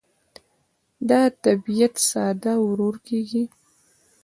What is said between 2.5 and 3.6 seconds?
ورو کېږي